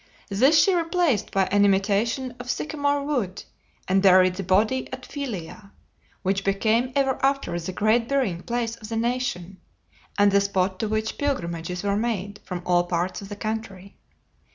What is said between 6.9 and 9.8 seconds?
ever after the great burying place of the nation,